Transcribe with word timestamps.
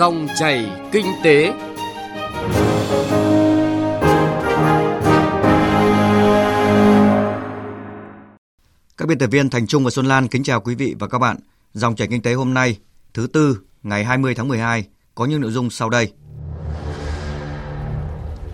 Dòng 0.00 0.28
chảy 0.38 0.70
kinh 0.92 1.06
tế. 1.24 1.52
Các 8.96 9.08
biên 9.08 9.18
tập 9.18 9.26
viên 9.26 9.50
Thành 9.50 9.66
Trung 9.66 9.84
và 9.84 9.90
Xuân 9.90 10.06
Lan 10.06 10.28
kính 10.28 10.42
chào 10.42 10.60
quý 10.60 10.74
vị 10.74 10.94
và 10.98 11.08
các 11.08 11.18
bạn. 11.18 11.36
Dòng 11.72 11.96
chảy 11.96 12.08
kinh 12.08 12.22
tế 12.22 12.34
hôm 12.34 12.54
nay, 12.54 12.78
thứ 13.14 13.26
tư, 13.26 13.58
ngày 13.82 14.04
20 14.04 14.34
tháng 14.34 14.48
12 14.48 14.84
có 15.14 15.26
những 15.26 15.40
nội 15.40 15.50
dung 15.50 15.70
sau 15.70 15.90
đây. 15.90 16.12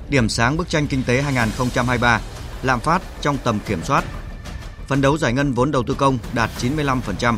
Điểm 0.08 0.28
sáng 0.28 0.56
bức 0.56 0.68
tranh 0.68 0.86
kinh 0.86 1.02
tế 1.06 1.22
2023, 1.22 2.20
lạm 2.62 2.80
phát 2.80 3.02
trong 3.20 3.38
tầm 3.44 3.58
kiểm 3.66 3.82
soát. 3.84 4.04
Phấn 4.86 5.00
đấu 5.00 5.18
giải 5.18 5.32
ngân 5.32 5.52
vốn 5.52 5.70
đầu 5.70 5.82
tư 5.82 5.94
công 5.98 6.18
đạt 6.34 6.50
95%. 6.60 7.36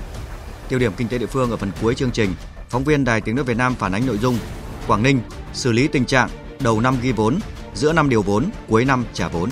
Tiêu 0.69 0.79
điểm 0.79 0.93
kinh 0.97 1.09
tế 1.09 1.19
địa 1.19 1.27
phương 1.27 1.51
ở 1.51 1.57
phần 1.57 1.71
cuối 1.83 1.95
chương 1.95 2.11
trình, 2.11 2.35
phóng 2.69 2.85
viên 2.85 3.05
Đài 3.05 3.21
Tiếng 3.21 3.37
nói 3.37 3.45
Việt 3.45 3.57
Nam 3.57 3.75
phản 3.75 3.93
ánh 3.93 4.07
nội 4.07 4.19
dung 4.19 4.39
Quảng 4.87 5.03
Ninh 5.03 5.21
xử 5.53 5.73
lý 5.73 5.89
tình 5.89 6.05
trạng 6.05 6.29
đầu 6.61 6.81
năm 6.81 6.97
ghi 7.03 7.13
vốn, 7.13 7.39
giữa 7.75 7.93
năm 7.93 8.09
điều 8.09 8.23
vốn, 8.23 8.45
cuối 8.69 8.85
năm 8.85 9.05
trả 9.13 9.29
vốn. 9.29 9.51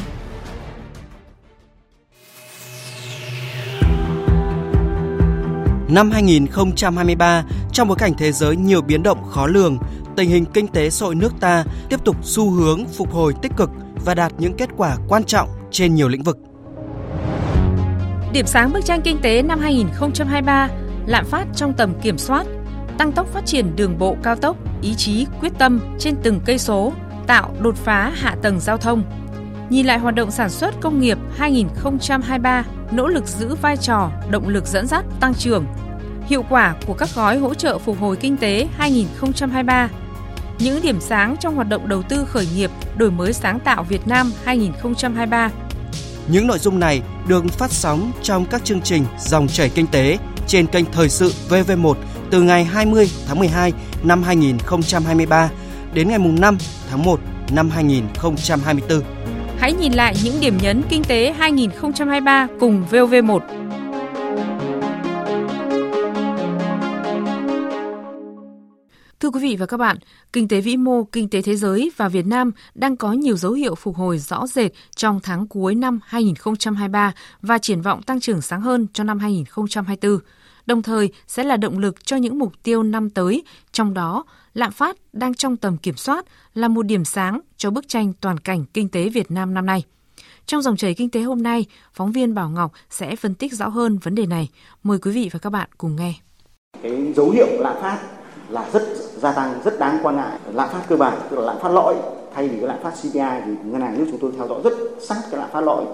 Năm 5.89 6.11
2023, 6.11 7.45
trong 7.73 7.89
bối 7.89 7.97
cảnh 8.01 8.13
thế 8.19 8.33
giới 8.33 8.57
nhiều 8.57 8.83
biến 8.83 9.03
động 9.03 9.25
khó 9.31 9.47
lường, 9.47 9.79
tình 10.17 10.31
hình 10.31 10.45
kinh 10.45 10.69
tế 10.69 10.91
xã 10.91 11.07
hội 11.07 11.15
nước 11.15 11.33
ta 11.41 11.65
tiếp 11.89 12.05
tục 12.05 12.17
xu 12.23 12.51
hướng 12.51 12.87
phục 12.87 13.13
hồi 13.13 13.35
tích 13.43 13.53
cực 13.57 13.71
và 14.05 14.15
đạt 14.15 14.33
những 14.39 14.57
kết 14.57 14.69
quả 14.77 14.97
quan 15.09 15.25
trọng 15.25 15.49
trên 15.71 15.95
nhiều 15.95 16.09
lĩnh 16.09 16.23
vực. 16.23 16.39
Điểm 18.33 18.47
sáng 18.47 18.73
bức 18.73 18.85
tranh 18.85 19.01
kinh 19.05 19.19
tế 19.23 19.43
năm 19.43 19.61
2023, 19.61 20.69
lạm 21.07 21.25
phát 21.25 21.47
trong 21.57 21.75
tầm 21.75 22.01
kiểm 22.03 22.19
soát, 22.19 22.47
tăng 22.99 23.13
tốc 23.13 23.27
phát 23.33 23.47
triển 23.47 23.77
đường 23.77 23.99
bộ 23.99 24.17
cao 24.23 24.37
tốc, 24.37 24.57
ý 24.83 24.95
chí 24.95 25.27
quyết 25.41 25.53
tâm 25.59 25.81
trên 25.99 26.17
từng 26.23 26.41
cây 26.45 26.59
số, 26.59 26.93
tạo 27.27 27.55
đột 27.61 27.77
phá 27.77 28.13
hạ 28.15 28.37
tầng 28.43 28.61
giao 28.61 28.77
thông. 28.77 29.03
Nhìn 29.71 29.87
lại 29.87 29.99
hoạt 29.99 30.15
động 30.15 30.31
sản 30.31 30.51
xuất 30.51 30.81
công 30.81 31.01
nghiệp 31.01 31.19
2023, 31.37 32.65
nỗ 32.91 33.09
lực 33.09 33.27
giữ 33.27 33.55
vai 33.55 33.77
trò 33.77 34.11
động 34.31 34.49
lực 34.49 34.67
dẫn 34.67 34.87
dắt 34.87 35.05
tăng 35.21 35.35
trưởng. 35.35 35.65
Hiệu 36.27 36.45
quả 36.51 36.75
của 36.87 36.95
các 36.95 37.09
gói 37.15 37.39
hỗ 37.39 37.55
trợ 37.55 37.79
phục 37.79 38.01
hồi 38.01 38.17
kinh 38.17 38.37
tế 38.37 38.69
2023. 38.77 39.89
Những 40.59 40.83
điểm 40.83 41.01
sáng 41.01 41.37
trong 41.41 41.55
hoạt 41.55 41.69
động 41.69 41.89
đầu 41.89 42.03
tư 42.03 42.25
khởi 42.25 42.47
nghiệp, 42.55 42.71
đổi 42.97 43.11
mới 43.11 43.33
sáng 43.33 43.61
tạo 43.61 43.83
Việt 43.83 44.09
Nam 44.09 44.33
2023. 44.45 45.51
Những 46.29 46.47
nội 46.47 46.59
dung 46.59 46.81
này 46.81 47.03
được 47.29 47.45
phát 47.45 47.71
sóng 47.71 48.13
trong 48.23 48.45
các 48.45 48.65
chương 48.65 48.81
trình 48.81 49.05
Dòng 49.19 49.49
chảy 49.49 49.69
kinh 49.69 49.87
tế 49.87 50.19
trên 50.47 50.67
kênh 50.67 50.85
Thời 50.93 51.09
sự 51.09 51.33
VV1 51.49 51.95
từ 52.31 52.43
ngày 52.43 52.65
20 52.65 53.11
tháng 53.27 53.39
12 53.39 53.73
năm 54.03 54.23
2023 54.23 55.51
đến 55.95 56.09
ngày 56.09 56.19
5 56.19 56.59
tháng 56.91 57.05
1 57.05 57.21
năm 57.53 57.71
2024. 57.71 59.01
Hãy 59.59 59.73
nhìn 59.73 59.93
lại 59.93 60.15
những 60.25 60.41
điểm 60.41 60.59
nhấn 60.63 60.83
kinh 60.89 61.05
tế 61.05 61.33
2023 61.33 62.49
cùng 62.61 62.85
VOV1. 62.91 63.41
Thưa 69.21 69.31
quý 69.31 69.41
vị 69.41 69.57
và 69.57 69.67
các 69.67 69.77
bạn, 69.77 69.97
kinh 70.33 70.49
tế 70.49 70.61
vĩ 70.61 70.77
mô, 70.77 71.05
kinh 71.05 71.29
tế 71.29 71.43
thế 71.43 71.57
giới 71.57 71.91
và 71.97 72.09
Việt 72.09 72.27
Nam 72.27 72.51
đang 72.75 72.97
có 72.97 73.13
nhiều 73.13 73.37
dấu 73.37 73.53
hiệu 73.53 73.75
phục 73.75 73.97
hồi 73.97 74.19
rõ 74.19 74.47
rệt 74.47 74.73
trong 74.97 75.21
tháng 75.23 75.47
cuối 75.47 75.75
năm 75.75 76.01
2023 76.05 77.13
và 77.43 77.59
triển 77.59 77.83
vọng 77.83 78.03
tăng 78.03 78.21
trưởng 78.21 78.41
sáng 78.41 78.61
hơn 78.61 78.87
cho 78.93 79.05
năm 79.05 79.19
2024 79.19 80.19
đồng 80.67 80.83
thời 80.83 81.11
sẽ 81.27 81.45
là 81.45 81.57
động 81.57 81.79
lực 81.79 82.05
cho 82.05 82.17
những 82.17 82.39
mục 82.39 82.53
tiêu 82.63 82.83
năm 82.83 83.11
tới, 83.11 83.45
trong 83.73 83.95
đó 83.95 84.25
lạm 84.55 84.73
phát 84.73 84.97
đang 85.13 85.35
trong 85.35 85.57
tầm 85.57 85.77
kiểm 85.77 85.97
soát 85.97 86.25
là 86.55 86.69
một 86.69 86.83
điểm 86.83 87.05
sáng 87.05 87.41
cho 87.57 87.71
bức 87.71 87.89
tranh 87.89 88.13
toàn 88.21 88.39
cảnh 88.39 88.65
kinh 88.75 88.89
tế 88.89 89.09
Việt 89.09 89.31
Nam 89.31 89.55
năm 89.55 89.67
nay. 89.67 89.85
Trong 90.47 90.63
dòng 90.63 90.77
chảy 90.77 90.95
kinh 90.95 91.11
tế 91.11 91.21
hôm 91.21 91.43
nay, 91.43 91.67
phóng 91.93 92.13
viên 92.13 92.35
Bảo 92.35 92.51
Ngọc 92.51 92.73
sẽ 92.91 93.17
phân 93.17 93.35
tích 93.35 93.53
rõ 93.53 93.69
hơn 93.69 93.99
vấn 93.99 94.15
đề 94.15 94.27
này. 94.27 94.49
Mời 94.83 94.99
quý 94.99 95.13
vị 95.13 95.31
và 95.33 95.39
các 95.39 95.51
bạn 95.51 95.69
cùng 95.79 95.97
nghe. 95.97 96.15
Cái 96.83 97.13
dấu 97.17 97.31
hiệu 97.31 97.47
lạm 97.59 97.83
phát 97.83 97.99
là 98.49 98.71
rất 98.73 98.83
gia 99.17 99.33
tăng, 99.33 99.61
rất 99.65 99.79
đáng 99.79 99.99
quan 100.03 100.17
ngại. 100.17 100.39
Lạm 100.53 100.69
phát 100.73 100.83
cơ 100.89 100.97
bản, 100.97 101.19
tức 101.31 101.37
là 101.39 101.47
lạm 101.47 101.57
phát 101.63 101.69
lõi, 101.69 101.95
thay 102.35 102.49
vì 102.49 102.57
cái 102.57 102.69
lạm 102.69 102.83
phát 102.83 102.91
CPI 102.91 103.43
thì 103.47 103.53
ngân 103.65 103.81
hàng 103.81 103.99
nước 103.99 104.07
chúng 104.11 104.21
tôi 104.21 104.33
theo 104.37 104.49
dõi 104.49 104.61
rất 104.65 104.73
sát 105.01 105.23
cái 105.31 105.41
lạm 105.41 105.51
phát 105.53 105.61
lõi. 105.61 105.85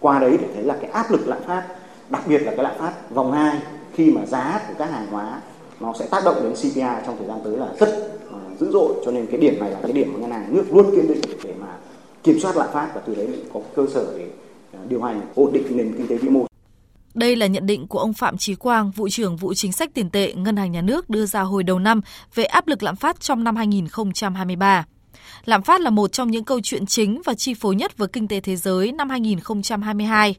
Qua 0.00 0.18
đấy 0.18 0.38
để 0.40 0.48
thấy 0.54 0.64
là 0.64 0.76
cái 0.80 0.90
áp 0.90 1.10
lực 1.10 1.28
lạm 1.28 1.42
phát, 1.46 1.64
đặc 2.10 2.22
biệt 2.26 2.38
là 2.38 2.52
cái 2.56 2.64
lạm 2.64 2.78
phát 2.78 3.10
vòng 3.10 3.32
2 3.32 3.60
khi 3.94 4.10
mà 4.10 4.26
giá 4.26 4.60
của 4.68 4.74
các 4.78 4.90
hàng 4.90 5.06
hóa 5.10 5.40
nó 5.80 5.94
sẽ 5.98 6.06
tác 6.06 6.24
động 6.24 6.42
đến 6.42 6.52
CPI 6.52 7.06
trong 7.06 7.16
thời 7.18 7.26
gian 7.26 7.38
tới 7.44 7.56
là 7.56 7.68
rất 7.80 8.18
uh, 8.28 8.60
dữ 8.60 8.70
dội 8.72 8.94
cho 9.04 9.10
nên 9.10 9.26
cái 9.26 9.40
điểm 9.40 9.60
này 9.60 9.70
là 9.70 9.78
cái 9.82 9.92
điểm 9.92 10.12
mà 10.12 10.18
ngân 10.18 10.30
hàng 10.30 10.54
nước 10.54 10.64
luôn 10.70 10.90
kiên 10.90 11.08
định 11.08 11.20
để 11.44 11.54
mà 11.60 11.76
kiểm 12.22 12.40
soát 12.40 12.56
lạm 12.56 12.68
phát 12.72 12.90
và 12.94 13.00
từ 13.06 13.14
đấy 13.14 13.28
có 13.52 13.60
cơ 13.76 13.86
sở 13.94 14.14
để 14.18 14.26
uh, 14.82 14.90
điều 14.90 15.02
hành 15.02 15.20
ổn 15.34 15.52
định 15.52 15.76
nền 15.76 15.94
kinh 15.96 16.06
tế 16.06 16.16
vĩ 16.16 16.28
mô. 16.28 16.46
Đây 17.14 17.36
là 17.36 17.46
nhận 17.46 17.66
định 17.66 17.86
của 17.86 17.98
ông 17.98 18.12
Phạm 18.12 18.36
Chí 18.36 18.54
Quang, 18.54 18.90
vụ 18.90 19.08
trưởng 19.08 19.36
vụ 19.36 19.54
chính 19.54 19.72
sách 19.72 19.90
tiền 19.94 20.10
tệ 20.10 20.32
Ngân 20.32 20.56
hàng 20.56 20.72
Nhà 20.72 20.80
nước 20.80 21.10
đưa 21.10 21.26
ra 21.26 21.40
hồi 21.40 21.62
đầu 21.62 21.78
năm 21.78 22.00
về 22.34 22.44
áp 22.44 22.68
lực 22.68 22.82
lạm 22.82 22.96
phát 22.96 23.20
trong 23.20 23.44
năm 23.44 23.56
2023. 23.56 24.84
Lạm 25.44 25.62
phát 25.62 25.80
là 25.80 25.90
một 25.90 26.12
trong 26.12 26.30
những 26.30 26.44
câu 26.44 26.60
chuyện 26.62 26.86
chính 26.86 27.22
và 27.24 27.34
chi 27.34 27.54
phối 27.54 27.74
nhất 27.74 27.98
với 27.98 28.08
kinh 28.08 28.28
tế 28.28 28.40
thế 28.40 28.56
giới 28.56 28.92
năm 28.92 29.10
2022. 29.10 30.34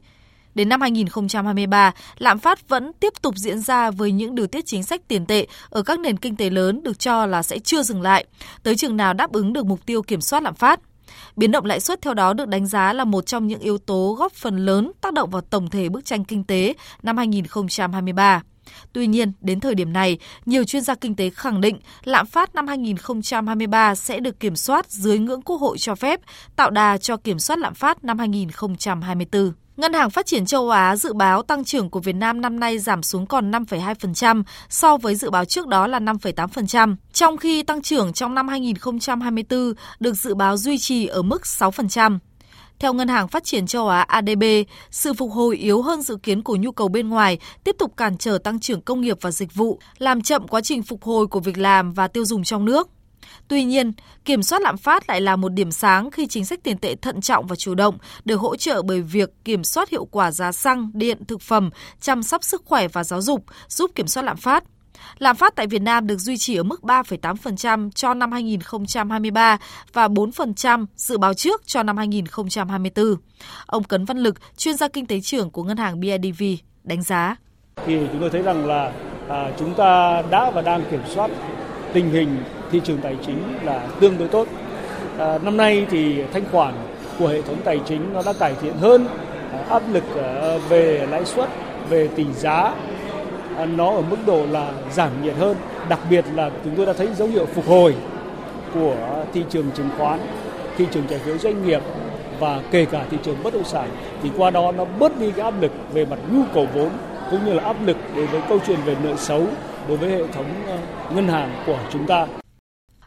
Đến 0.56 0.68
năm 0.68 0.80
2023, 0.80 1.92
lạm 2.18 2.38
phát 2.38 2.68
vẫn 2.68 2.92
tiếp 3.00 3.12
tục 3.22 3.34
diễn 3.36 3.60
ra 3.60 3.90
với 3.90 4.12
những 4.12 4.34
điều 4.34 4.46
tiết 4.46 4.66
chính 4.66 4.82
sách 4.82 5.00
tiền 5.08 5.26
tệ 5.26 5.46
ở 5.70 5.82
các 5.82 6.00
nền 6.00 6.16
kinh 6.16 6.36
tế 6.36 6.50
lớn 6.50 6.82
được 6.82 6.98
cho 6.98 7.26
là 7.26 7.42
sẽ 7.42 7.58
chưa 7.58 7.82
dừng 7.82 8.02
lại, 8.02 8.26
tới 8.62 8.76
chừng 8.76 8.96
nào 8.96 9.14
đáp 9.14 9.32
ứng 9.32 9.52
được 9.52 9.66
mục 9.66 9.86
tiêu 9.86 10.02
kiểm 10.02 10.20
soát 10.20 10.42
lạm 10.42 10.54
phát. 10.54 10.80
Biến 11.36 11.50
động 11.50 11.64
lãi 11.64 11.80
suất 11.80 12.02
theo 12.02 12.14
đó 12.14 12.32
được 12.32 12.48
đánh 12.48 12.66
giá 12.66 12.92
là 12.92 13.04
một 13.04 13.26
trong 13.26 13.46
những 13.46 13.60
yếu 13.60 13.78
tố 13.78 14.16
góp 14.18 14.32
phần 14.32 14.56
lớn 14.56 14.92
tác 15.00 15.12
động 15.12 15.30
vào 15.30 15.42
tổng 15.42 15.70
thể 15.70 15.88
bức 15.88 16.04
tranh 16.04 16.24
kinh 16.24 16.44
tế 16.44 16.74
năm 17.02 17.16
2023. 17.16 18.42
Tuy 18.92 19.06
nhiên, 19.06 19.32
đến 19.40 19.60
thời 19.60 19.74
điểm 19.74 19.92
này, 19.92 20.18
nhiều 20.46 20.64
chuyên 20.64 20.82
gia 20.82 20.94
kinh 20.94 21.16
tế 21.16 21.30
khẳng 21.30 21.60
định 21.60 21.78
lạm 22.04 22.26
phát 22.26 22.54
năm 22.54 22.66
2023 22.66 23.94
sẽ 23.94 24.20
được 24.20 24.40
kiểm 24.40 24.56
soát 24.56 24.90
dưới 24.90 25.18
ngưỡng 25.18 25.42
quốc 25.42 25.56
hội 25.56 25.78
cho 25.78 25.94
phép, 25.94 26.20
tạo 26.56 26.70
đà 26.70 26.98
cho 26.98 27.16
kiểm 27.16 27.38
soát 27.38 27.58
lạm 27.58 27.74
phát 27.74 28.04
năm 28.04 28.18
2024. 28.18 29.52
Ngân 29.76 29.92
hàng 29.92 30.10
Phát 30.10 30.26
triển 30.26 30.46
châu 30.46 30.70
Á 30.70 30.96
dự 30.96 31.12
báo 31.12 31.42
tăng 31.42 31.64
trưởng 31.64 31.90
của 31.90 32.00
Việt 32.00 32.14
Nam 32.14 32.40
năm 32.40 32.60
nay 32.60 32.78
giảm 32.78 33.02
xuống 33.02 33.26
còn 33.26 33.50
5,2% 33.50 34.42
so 34.68 34.96
với 34.96 35.14
dự 35.14 35.30
báo 35.30 35.44
trước 35.44 35.66
đó 35.66 35.86
là 35.86 36.00
5,8%, 36.00 36.96
trong 37.12 37.36
khi 37.36 37.62
tăng 37.62 37.82
trưởng 37.82 38.12
trong 38.12 38.34
năm 38.34 38.48
2024 38.48 39.72
được 40.00 40.14
dự 40.14 40.34
báo 40.34 40.56
duy 40.56 40.78
trì 40.78 41.06
ở 41.06 41.22
mức 41.22 41.42
6%. 41.42 42.18
Theo 42.78 42.92
Ngân 42.92 43.08
hàng 43.08 43.28
Phát 43.28 43.44
triển 43.44 43.66
châu 43.66 43.88
Á 43.88 44.00
ADB, 44.00 44.42
sự 44.90 45.14
phục 45.14 45.32
hồi 45.32 45.56
yếu 45.56 45.82
hơn 45.82 46.02
dự 46.02 46.16
kiến 46.16 46.42
của 46.42 46.56
nhu 46.56 46.72
cầu 46.72 46.88
bên 46.88 47.08
ngoài 47.08 47.38
tiếp 47.64 47.76
tục 47.78 47.96
cản 47.96 48.18
trở 48.18 48.38
tăng 48.38 48.60
trưởng 48.60 48.80
công 48.80 49.00
nghiệp 49.00 49.16
và 49.20 49.30
dịch 49.30 49.54
vụ, 49.54 49.78
làm 49.98 50.22
chậm 50.22 50.48
quá 50.48 50.60
trình 50.60 50.82
phục 50.82 51.02
hồi 51.02 51.26
của 51.26 51.40
việc 51.40 51.58
làm 51.58 51.92
và 51.92 52.08
tiêu 52.08 52.24
dùng 52.24 52.44
trong 52.44 52.64
nước. 52.64 52.88
Tuy 53.48 53.64
nhiên, 53.64 53.92
kiểm 54.24 54.42
soát 54.42 54.62
lạm 54.62 54.76
phát 54.76 55.08
lại 55.08 55.20
là 55.20 55.36
một 55.36 55.52
điểm 55.52 55.70
sáng 55.70 56.10
khi 56.10 56.26
chính 56.26 56.44
sách 56.44 56.60
tiền 56.62 56.78
tệ 56.78 56.94
thận 56.94 57.20
trọng 57.20 57.46
và 57.46 57.56
chủ 57.56 57.74
động 57.74 57.98
được 58.24 58.36
hỗ 58.36 58.56
trợ 58.56 58.82
bởi 58.82 59.02
việc 59.02 59.30
kiểm 59.44 59.64
soát 59.64 59.90
hiệu 59.90 60.04
quả 60.04 60.30
giá 60.30 60.52
xăng, 60.52 60.90
điện, 60.94 61.24
thực 61.28 61.40
phẩm, 61.40 61.70
chăm 62.00 62.22
sóc 62.22 62.44
sức 62.44 62.62
khỏe 62.64 62.88
và 62.88 63.04
giáo 63.04 63.22
dục, 63.22 63.44
giúp 63.68 63.90
kiểm 63.94 64.06
soát 64.06 64.22
lạm 64.22 64.36
phát. 64.36 64.64
Lạm 65.18 65.36
phát 65.36 65.56
tại 65.56 65.66
Việt 65.66 65.82
Nam 65.82 66.06
được 66.06 66.18
duy 66.18 66.36
trì 66.36 66.56
ở 66.56 66.62
mức 66.62 66.80
3,8% 66.82 67.90
cho 67.90 68.14
năm 68.14 68.32
2023 68.32 69.58
và 69.92 70.08
4% 70.08 70.86
dự 70.96 71.18
báo 71.18 71.34
trước 71.34 71.66
cho 71.66 71.82
năm 71.82 71.96
2024. 71.96 73.16
Ông 73.66 73.84
Cấn 73.84 74.04
Văn 74.04 74.18
Lực, 74.18 74.56
chuyên 74.56 74.76
gia 74.76 74.88
kinh 74.88 75.06
tế 75.06 75.20
trưởng 75.20 75.50
của 75.50 75.62
Ngân 75.62 75.76
hàng 75.76 76.00
BIDV, 76.00 76.42
đánh 76.84 77.02
giá. 77.02 77.36
Thì 77.86 77.98
chúng 78.12 78.20
tôi 78.20 78.30
thấy 78.30 78.42
rằng 78.42 78.66
là 78.66 78.92
à, 79.28 79.52
chúng 79.58 79.74
ta 79.74 80.22
đã 80.30 80.50
và 80.50 80.62
đang 80.62 80.84
kiểm 80.90 81.02
soát 81.14 81.30
tình 81.92 82.10
hình 82.10 82.36
thị 82.72 82.80
trường 82.84 82.98
tài 82.98 83.16
chính 83.26 83.38
là 83.64 83.80
tương 84.00 84.18
đối 84.18 84.28
tốt. 84.28 84.46
À, 85.18 85.38
năm 85.42 85.56
nay 85.56 85.86
thì 85.90 86.22
thanh 86.32 86.44
khoản 86.52 86.74
của 87.18 87.26
hệ 87.26 87.42
thống 87.42 87.56
tài 87.64 87.80
chính 87.86 88.12
nó 88.14 88.22
đã 88.26 88.32
cải 88.38 88.54
thiện 88.62 88.74
hơn, 88.80 89.06
à, 89.52 89.58
áp 89.68 89.82
lực 89.92 90.04
à, 90.22 90.58
về 90.68 91.06
lãi 91.10 91.24
suất, 91.24 91.48
về 91.88 92.08
tỷ 92.08 92.24
giá 92.32 92.74
à, 93.56 93.66
nó 93.66 93.90
ở 93.90 94.02
mức 94.10 94.16
độ 94.26 94.46
là 94.50 94.70
giảm 94.92 95.10
nhiệt 95.22 95.34
hơn. 95.36 95.56
Đặc 95.88 96.00
biệt 96.10 96.24
là 96.34 96.50
chúng 96.64 96.74
tôi 96.76 96.86
đã 96.86 96.92
thấy 96.92 97.08
dấu 97.14 97.28
hiệu 97.28 97.46
phục 97.46 97.66
hồi 97.66 97.94
của 98.74 98.96
thị 99.32 99.44
trường 99.50 99.70
chứng 99.70 99.88
khoán, 99.98 100.18
thị 100.78 100.86
trường 100.90 101.06
trái 101.10 101.18
phiếu 101.18 101.38
doanh 101.38 101.66
nghiệp 101.66 101.82
và 102.40 102.60
kể 102.70 102.84
cả 102.84 103.04
thị 103.10 103.16
trường 103.22 103.42
bất 103.42 103.54
động 103.54 103.64
sản 103.64 103.88
thì 104.22 104.30
qua 104.36 104.50
đó 104.50 104.72
nó 104.72 104.84
bớt 104.98 105.18
đi 105.18 105.30
cái 105.30 105.44
áp 105.44 105.54
lực 105.60 105.72
về 105.92 106.04
mặt 106.04 106.18
nhu 106.32 106.42
cầu 106.54 106.66
vốn 106.74 106.90
cũng 107.30 107.44
như 107.44 107.52
là 107.52 107.64
áp 107.64 107.76
lực 107.86 107.96
đối 108.16 108.26
với 108.26 108.40
câu 108.48 108.58
chuyện 108.66 108.78
về 108.84 108.96
nợ 109.04 109.16
xấu 109.16 109.42
đối 109.88 109.96
với 109.96 110.10
hệ 110.10 110.22
thống 110.34 110.46
à, 110.68 110.78
ngân 111.14 111.28
hàng 111.28 111.50
của 111.66 111.78
chúng 111.92 112.06
ta. 112.06 112.26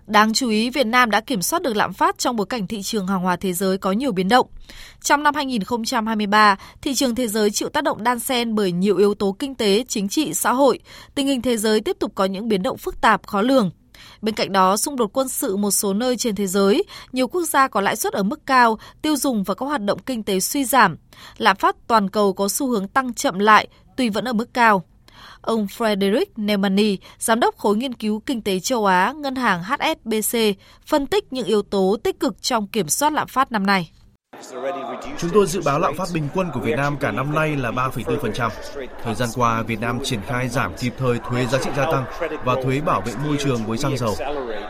Đáng 0.10 0.34
chú 0.34 0.50
ý, 0.50 0.70
Việt 0.70 0.88
Nam 0.88 1.12
đã 1.12 1.22
kiểm 1.22 1.42
soát 1.42 1.62
được 1.62 1.76
lạm 1.76 1.94
phát 1.94 2.18
trong 2.18 2.36
bối 2.36 2.46
cảnh 2.50 2.68
thị 2.68 2.82
trường 2.82 3.08
hàng 3.08 3.22
hóa 3.22 3.36
thế 3.36 3.54
giới 3.54 3.78
có 3.78 3.92
nhiều 3.92 4.12
biến 4.12 4.30
động. 4.30 4.48
Trong 5.02 5.24
năm 5.24 5.36
2023, 5.36 6.58
thị 6.82 6.96
trường 6.96 7.16
thế 7.16 7.28
giới 7.28 7.52
chịu 7.52 7.70
tác 7.70 7.84
động 7.84 8.04
đan 8.04 8.20
xen 8.20 8.56
bởi 8.56 8.72
nhiều 8.72 8.98
yếu 8.98 9.14
tố 9.14 9.36
kinh 9.40 9.56
tế, 9.56 9.84
chính 9.88 10.10
trị, 10.10 10.34
xã 10.34 10.54
hội. 10.54 10.80
Tình 11.16 11.28
hình 11.28 11.42
thế 11.42 11.58
giới 11.58 11.82
tiếp 11.82 11.98
tục 12.00 12.12
có 12.16 12.26
những 12.26 12.48
biến 12.48 12.64
động 12.64 12.78
phức 12.78 13.02
tạp, 13.02 13.28
khó 13.28 13.42
lường. 13.42 13.72
Bên 14.22 14.36
cạnh 14.36 14.52
đó, 14.52 14.78
xung 14.78 14.96
đột 14.96 15.10
quân 15.14 15.30
sự 15.30 15.56
một 15.56 15.72
số 15.72 15.94
nơi 15.94 16.18
trên 16.18 16.36
thế 16.36 16.48
giới, 16.48 16.84
nhiều 17.12 17.28
quốc 17.28 17.44
gia 17.44 17.68
có 17.68 17.82
lãi 17.82 17.96
suất 17.96 18.14
ở 18.14 18.24
mức 18.24 18.46
cao, 18.46 18.80
tiêu 19.02 19.16
dùng 19.16 19.44
và 19.44 19.54
các 19.56 19.66
hoạt 19.66 19.82
động 19.82 20.00
kinh 20.06 20.24
tế 20.24 20.40
suy 20.40 20.66
giảm. 20.66 20.98
Lạm 21.38 21.56
phát 21.56 21.76
toàn 21.88 22.10
cầu 22.10 22.34
có 22.34 22.50
xu 22.50 22.68
hướng 22.68 22.88
tăng 22.88 23.14
chậm 23.14 23.40
lại, 23.40 23.68
tuy 23.98 24.10
vẫn 24.10 24.26
ở 24.26 24.34
mức 24.34 24.54
cao. 24.54 24.84
Ông 25.42 25.66
Frederick 25.77 26.25
Nemani, 26.36 26.98
giám 27.19 27.39
đốc 27.39 27.57
khối 27.57 27.77
nghiên 27.77 27.94
cứu 27.94 28.19
kinh 28.25 28.42
tế 28.42 28.60
châu 28.60 28.86
Á, 28.86 29.13
ngân 29.18 29.36
hàng 29.36 29.63
HSBC, 29.63 30.38
phân 30.86 31.07
tích 31.07 31.33
những 31.33 31.45
yếu 31.45 31.62
tố 31.62 31.98
tích 32.04 32.19
cực 32.19 32.42
trong 32.42 32.68
kiểm 32.68 32.89
soát 32.89 33.13
lạm 33.13 33.27
phát 33.27 33.51
năm 33.51 33.66
nay. 33.66 33.92
Chúng 35.18 35.30
tôi 35.33 35.48
dự 35.48 35.62
báo 35.66 35.80
lạm 35.80 35.95
phát 35.95 36.07
bình 36.13 36.27
quân 36.36 36.50
của 36.54 36.60
Việt 36.60 36.75
Nam 36.77 36.98
cả 36.98 37.12
năm 37.12 37.36
nay 37.36 37.56
là 37.56 37.71
3,4%. 37.71 38.50
Thời 39.04 39.16
gian 39.16 39.30
qua, 39.36 39.62
Việt 39.62 39.80
Nam 39.80 40.00
triển 40.04 40.19
khai 40.27 40.50
giảm 40.50 40.74
kịp 40.80 40.94
thời 40.98 41.19
thuế 41.30 41.45
giá 41.45 41.57
trị 41.63 41.69
gia 41.77 41.86
tăng 41.86 42.06
và 42.45 42.56
thuế 42.63 42.81
bảo 42.81 43.01
vệ 43.01 43.13
môi 43.25 43.38
trường 43.39 43.65
với 43.65 43.77
xăng 43.77 43.98
dầu. 43.98 44.15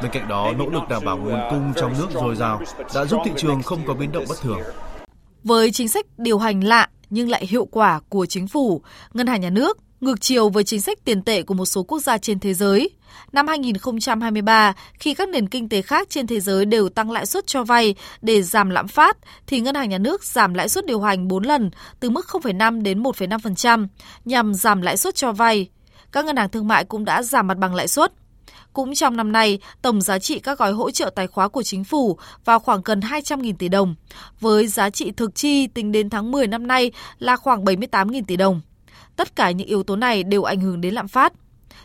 Bên 0.01 0.11
cạnh 0.11 0.27
đó, 0.27 0.51
nỗ 0.57 0.65
lực 0.69 0.81
đảm 0.89 1.05
bảo 1.05 1.17
nguồn 1.17 1.39
cung 1.49 1.73
trong 1.75 1.93
nước 1.99 2.07
dồi 2.13 2.35
dào 2.35 2.61
đã 2.95 3.05
giúp 3.05 3.21
thị 3.25 3.31
trường 3.37 3.63
không 3.63 3.79
có 3.87 3.93
biến 3.93 4.11
động 4.11 4.25
bất 4.29 4.37
thường. 4.41 4.59
Với 5.43 5.71
chính 5.71 5.87
sách 5.87 6.05
điều 6.17 6.37
hành 6.37 6.63
lạ 6.63 6.87
nhưng 7.09 7.29
lại 7.29 7.45
hiệu 7.45 7.65
quả 7.65 7.99
của 8.09 8.25
chính 8.25 8.47
phủ, 8.47 8.81
ngân 9.13 9.27
hàng 9.27 9.41
nhà 9.41 9.49
nước 9.49 9.77
ngược 10.01 10.21
chiều 10.21 10.49
với 10.49 10.63
chính 10.63 10.81
sách 10.81 10.97
tiền 11.05 11.21
tệ 11.21 11.41
của 11.41 11.53
một 11.53 11.65
số 11.65 11.83
quốc 11.83 11.99
gia 11.99 12.17
trên 12.17 12.39
thế 12.39 12.53
giới. 12.53 12.89
Năm 13.31 13.47
2023, 13.47 14.73
khi 14.99 15.13
các 15.13 15.29
nền 15.29 15.49
kinh 15.49 15.69
tế 15.69 15.81
khác 15.81 16.07
trên 16.09 16.27
thế 16.27 16.39
giới 16.39 16.65
đều 16.65 16.89
tăng 16.89 17.11
lãi 17.11 17.25
suất 17.25 17.47
cho 17.47 17.63
vay 17.63 17.95
để 18.21 18.41
giảm 18.41 18.69
lạm 18.69 18.87
phát, 18.87 19.17
thì 19.47 19.59
Ngân 19.59 19.75
hàng 19.75 19.89
Nhà 19.89 19.97
nước 19.97 20.23
giảm 20.23 20.53
lãi 20.53 20.69
suất 20.69 20.85
điều 20.85 21.01
hành 21.01 21.27
4 21.27 21.43
lần, 21.43 21.71
từ 21.99 22.09
mức 22.09 22.25
0,5 22.29 22.81
đến 22.81 23.03
1,5%, 23.03 23.87
nhằm 24.25 24.53
giảm 24.53 24.81
lãi 24.81 24.97
suất 24.97 25.15
cho 25.15 25.31
vay. 25.31 25.69
Các 26.11 26.25
ngân 26.25 26.37
hàng 26.37 26.49
thương 26.49 26.67
mại 26.67 26.85
cũng 26.85 27.05
đã 27.05 27.23
giảm 27.23 27.47
mặt 27.47 27.57
bằng 27.57 27.75
lãi 27.75 27.87
suất. 27.87 28.13
Cũng 28.73 28.95
trong 28.95 29.17
năm 29.17 29.31
nay, 29.31 29.59
tổng 29.81 30.01
giá 30.01 30.19
trị 30.19 30.39
các 30.39 30.57
gói 30.57 30.71
hỗ 30.71 30.91
trợ 30.91 31.09
tài 31.15 31.27
khóa 31.27 31.47
của 31.47 31.63
chính 31.63 31.83
phủ 31.83 32.17
vào 32.45 32.59
khoảng 32.59 32.81
gần 32.85 32.99
200.000 32.99 33.53
tỷ 33.59 33.69
đồng, 33.69 33.95
với 34.39 34.67
giá 34.67 34.89
trị 34.89 35.11
thực 35.11 35.35
chi 35.35 35.67
tính 35.67 35.91
đến 35.91 36.09
tháng 36.09 36.31
10 36.31 36.47
năm 36.47 36.67
nay 36.67 36.91
là 37.19 37.35
khoảng 37.35 37.63
78.000 37.63 38.23
tỷ 38.27 38.35
đồng. 38.35 38.61
Tất 39.19 39.35
cả 39.35 39.51
những 39.51 39.67
yếu 39.67 39.83
tố 39.83 39.95
này 39.95 40.23
đều 40.23 40.43
ảnh 40.43 40.59
hưởng 40.59 40.81
đến 40.81 40.93
lạm 40.93 41.07
phát. 41.07 41.33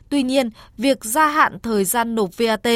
Tuy 0.08 0.22
nhiên, 0.22 0.50
việc 0.78 1.04
gia 1.04 1.26
hạn 1.26 1.58
thời 1.62 1.84
gian 1.84 2.14
nộp 2.14 2.30
VAT, 2.36 2.66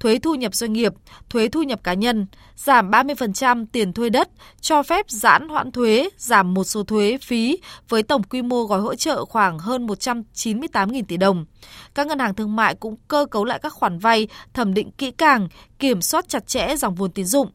thuế 0.00 0.18
thu 0.18 0.34
nhập 0.34 0.54
doanh 0.54 0.72
nghiệp, 0.72 0.92
thuế 1.30 1.48
thu 1.48 1.62
nhập 1.62 1.80
cá 1.84 1.94
nhân, 1.94 2.26
giảm 2.56 2.90
30% 2.90 3.66
tiền 3.72 3.92
thuê 3.92 4.10
đất, 4.10 4.28
cho 4.60 4.82
phép 4.82 5.10
giãn 5.10 5.48
hoãn 5.48 5.72
thuế, 5.72 6.08
giảm 6.16 6.54
một 6.54 6.64
số 6.64 6.82
thuế 6.82 7.18
phí 7.22 7.58
với 7.88 8.02
tổng 8.02 8.22
quy 8.22 8.42
mô 8.42 8.64
gói 8.64 8.80
hỗ 8.80 8.94
trợ 8.94 9.24
khoảng 9.24 9.58
hơn 9.58 9.86
198.000 9.86 11.02
tỷ 11.08 11.16
đồng. 11.16 11.46
Các 11.94 12.06
ngân 12.06 12.18
hàng 12.18 12.34
thương 12.34 12.56
mại 12.56 12.74
cũng 12.74 12.96
cơ 13.08 13.26
cấu 13.30 13.44
lại 13.44 13.58
các 13.62 13.72
khoản 13.72 13.98
vay, 13.98 14.28
thẩm 14.54 14.74
định 14.74 14.90
kỹ 14.90 15.10
càng, 15.10 15.48
kiểm 15.78 16.02
soát 16.02 16.28
chặt 16.28 16.46
chẽ 16.46 16.76
dòng 16.76 16.94
vốn 16.94 17.10
tín 17.10 17.24
dụng. 17.24 17.50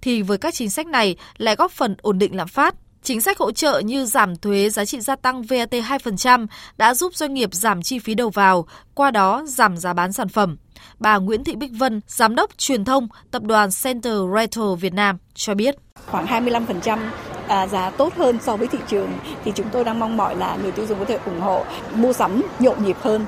Thì 0.00 0.22
với 0.22 0.38
các 0.38 0.54
chính 0.54 0.70
sách 0.70 0.86
này 0.86 1.16
lại 1.36 1.56
góp 1.56 1.72
phần 1.72 1.96
ổn 2.02 2.18
định 2.18 2.36
lạm 2.36 2.48
phát. 2.48 2.74
Chính 3.02 3.20
sách 3.20 3.38
hỗ 3.38 3.52
trợ 3.52 3.78
như 3.78 4.04
giảm 4.04 4.36
thuế 4.36 4.70
giá 4.70 4.84
trị 4.84 5.00
gia 5.00 5.16
tăng 5.16 5.42
VAT 5.42 5.70
2% 5.70 6.46
đã 6.76 6.94
giúp 6.94 7.14
doanh 7.14 7.34
nghiệp 7.34 7.54
giảm 7.54 7.82
chi 7.82 7.98
phí 7.98 8.14
đầu 8.14 8.30
vào, 8.30 8.66
qua 8.94 9.10
đó 9.10 9.42
giảm 9.46 9.76
giá 9.76 9.92
bán 9.92 10.12
sản 10.12 10.28
phẩm. 10.28 10.56
Bà 10.98 11.16
Nguyễn 11.16 11.44
Thị 11.44 11.56
Bích 11.56 11.70
Vân, 11.78 12.00
Giám 12.06 12.34
đốc 12.34 12.58
truyền 12.58 12.84
thông 12.84 13.08
Tập 13.30 13.42
đoàn 13.42 13.70
Center 13.82 14.14
Retail 14.34 14.68
Việt 14.80 14.94
Nam 14.94 15.16
cho 15.34 15.54
biết. 15.54 15.74
Khoảng 16.06 16.26
25% 16.26 16.98
à, 17.48 17.66
giá 17.66 17.90
tốt 17.90 18.14
hơn 18.16 18.38
so 18.42 18.56
với 18.56 18.66
thị 18.66 18.78
trường 18.88 19.12
thì 19.44 19.52
chúng 19.54 19.66
tôi 19.72 19.84
đang 19.84 19.98
mong 19.98 20.16
mỏi 20.16 20.36
là 20.36 20.56
người 20.62 20.72
tiêu 20.72 20.86
dùng 20.86 20.98
có 20.98 21.04
thể 21.04 21.18
ủng 21.24 21.40
hộ 21.40 21.64
mua 21.94 22.12
sắm 22.12 22.42
nhộn 22.58 22.84
nhịp 22.84 22.96
hơn. 23.00 23.26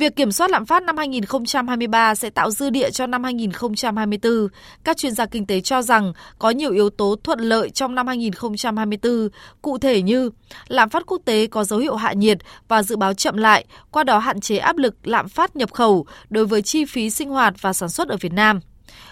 Việc 0.00 0.16
kiểm 0.16 0.32
soát 0.32 0.50
lạm 0.50 0.66
phát 0.66 0.82
năm 0.82 0.96
2023 0.96 2.14
sẽ 2.14 2.30
tạo 2.30 2.50
dư 2.50 2.70
địa 2.70 2.90
cho 2.90 3.06
năm 3.06 3.24
2024. 3.24 4.48
Các 4.84 4.96
chuyên 4.96 5.14
gia 5.14 5.26
kinh 5.26 5.46
tế 5.46 5.60
cho 5.60 5.82
rằng 5.82 6.12
có 6.38 6.50
nhiều 6.50 6.72
yếu 6.72 6.90
tố 6.90 7.16
thuận 7.24 7.40
lợi 7.40 7.70
trong 7.70 7.94
năm 7.94 8.06
2024, 8.06 9.28
cụ 9.62 9.78
thể 9.78 10.02
như 10.02 10.30
lạm 10.68 10.88
phát 10.88 11.06
quốc 11.06 11.22
tế 11.24 11.46
có 11.46 11.64
dấu 11.64 11.78
hiệu 11.78 11.96
hạ 11.96 12.12
nhiệt 12.12 12.38
và 12.68 12.82
dự 12.82 12.96
báo 12.96 13.14
chậm 13.14 13.36
lại, 13.36 13.64
qua 13.90 14.04
đó 14.04 14.18
hạn 14.18 14.40
chế 14.40 14.56
áp 14.56 14.76
lực 14.76 15.06
lạm 15.06 15.28
phát 15.28 15.56
nhập 15.56 15.72
khẩu 15.72 16.06
đối 16.30 16.46
với 16.46 16.62
chi 16.62 16.84
phí 16.84 17.10
sinh 17.10 17.30
hoạt 17.30 17.54
và 17.60 17.72
sản 17.72 17.88
xuất 17.88 18.08
ở 18.08 18.16
Việt 18.20 18.32
Nam. 18.32 18.60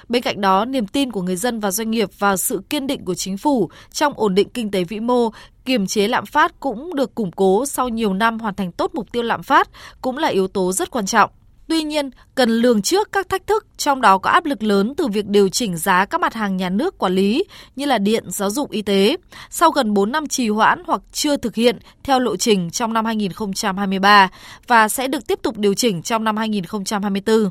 Bên 0.09 0.23
cạnh 0.23 0.41
đó, 0.41 0.65
niềm 0.65 0.87
tin 0.87 1.13
của 1.13 1.23
người 1.23 1.37
dân 1.37 1.61
và 1.61 1.71
doanh 1.71 1.91
nghiệp 1.91 2.09
vào 2.19 2.37
sự 2.37 2.63
kiên 2.71 2.87
định 2.87 3.05
của 3.05 3.15
chính 3.15 3.37
phủ 3.37 3.71
trong 3.93 4.13
ổn 4.17 4.35
định 4.35 4.49
kinh 4.49 4.71
tế 4.71 4.85
vĩ 4.85 5.01
mô, 5.01 5.31
kiềm 5.65 5.87
chế 5.87 6.09
lạm 6.09 6.27
phát 6.27 6.61
cũng 6.61 6.95
được 6.95 7.15
củng 7.15 7.33
cố 7.33 7.67
sau 7.67 7.89
nhiều 7.89 8.15
năm 8.15 8.39
hoàn 8.39 8.55
thành 8.55 8.73
tốt 8.73 8.91
mục 8.95 9.13
tiêu 9.13 9.23
lạm 9.23 9.43
phát 9.43 9.69
cũng 10.03 10.19
là 10.19 10.29
yếu 10.29 10.49
tố 10.49 10.73
rất 10.73 10.91
quan 10.91 11.07
trọng. 11.07 11.31
Tuy 11.69 11.83
nhiên, 11.83 12.11
cần 12.35 12.51
lường 12.51 12.83
trước 12.83 13.13
các 13.13 13.29
thách 13.29 13.47
thức, 13.47 13.67
trong 13.77 14.01
đó 14.01 14.19
có 14.19 14.31
áp 14.31 14.45
lực 14.45 14.63
lớn 14.63 14.95
từ 14.97 15.07
việc 15.07 15.27
điều 15.27 15.49
chỉnh 15.49 15.77
giá 15.77 16.05
các 16.05 16.21
mặt 16.21 16.35
hàng 16.35 16.57
nhà 16.57 16.69
nước 16.69 16.99
quản 16.99 17.15
lý 17.15 17.45
như 17.77 17.87
là 17.87 17.99
điện, 17.99 18.25
giáo 18.29 18.51
dục, 18.51 18.71
y 18.71 18.83
tế, 18.83 19.17
sau 19.51 19.71
gần 19.71 19.95
4 19.95 20.13
năm 20.13 20.27
trì 20.27 20.49
hoãn 20.49 20.83
hoặc 20.87 21.01
chưa 21.13 21.37
thực 21.37 21.55
hiện 21.55 21.79
theo 22.03 22.21
lộ 22.21 22.37
trình 22.37 22.71
trong 22.71 22.95
năm 22.95 23.05
2023 23.05 24.29
và 24.67 24.89
sẽ 24.89 25.09
được 25.09 25.27
tiếp 25.27 25.39
tục 25.43 25.59
điều 25.59 25.75
chỉnh 25.75 26.03
trong 26.03 26.25
năm 26.25 26.37
2024. 26.37 27.51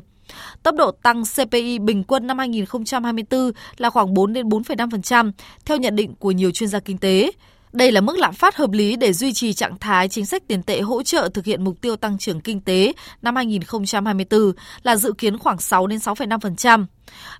Tốc 0.62 0.74
độ 0.74 0.90
tăng 0.90 1.22
CPI 1.36 1.78
bình 1.78 2.04
quân 2.04 2.26
năm 2.26 2.38
2024 2.38 3.52
là 3.76 3.90
khoảng 3.90 4.14
4 4.14 4.32
đến 4.32 4.48
4,5% 4.48 5.32
theo 5.64 5.76
nhận 5.76 5.96
định 5.96 6.14
của 6.14 6.30
nhiều 6.30 6.50
chuyên 6.50 6.68
gia 6.68 6.80
kinh 6.80 6.98
tế. 6.98 7.32
Đây 7.72 7.92
là 7.92 8.00
mức 8.00 8.18
lạm 8.18 8.34
phát 8.34 8.56
hợp 8.56 8.70
lý 8.70 8.96
để 8.96 9.12
duy 9.12 9.32
trì 9.32 9.52
trạng 9.52 9.78
thái 9.78 10.08
chính 10.08 10.26
sách 10.26 10.42
tiền 10.48 10.62
tệ 10.62 10.80
hỗ 10.80 11.02
trợ 11.02 11.28
thực 11.34 11.44
hiện 11.44 11.64
mục 11.64 11.80
tiêu 11.80 11.96
tăng 11.96 12.18
trưởng 12.18 12.40
kinh 12.40 12.60
tế 12.60 12.92
năm 13.22 13.36
2024 13.36 14.52
là 14.82 14.96
dự 14.96 15.12
kiến 15.12 15.38
khoảng 15.38 15.58
6 15.58 15.86
đến 15.86 15.98
6,5%, 15.98 16.84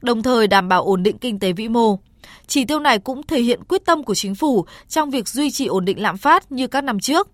đồng 0.02 0.23
thời 0.23 0.46
đảm 0.46 0.69
bảo 0.69 0.84
ổn 0.84 1.02
định 1.02 1.19
kinh 1.19 1.38
tế 1.38 1.52
vĩ 1.52 1.69
mô. 1.69 1.99
Chỉ 2.46 2.64
tiêu 2.64 2.81
này 2.81 2.99
cũng 2.99 3.23
thể 3.23 3.41
hiện 3.41 3.64
quyết 3.69 3.84
tâm 3.84 4.02
của 4.02 4.14
chính 4.14 4.34
phủ 4.34 4.67
trong 4.88 5.11
việc 5.11 5.29
duy 5.29 5.50
trì 5.50 5.67
ổn 5.67 5.84
định 5.84 6.02
lạm 6.02 6.17
phát 6.17 6.52
như 6.52 6.67
các 6.67 6.84
năm 6.84 7.00
trước, 7.00 7.29